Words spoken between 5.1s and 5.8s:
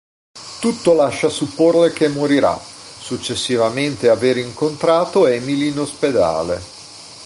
Emily in